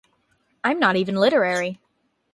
[0.63, 1.79] I'm not even literary.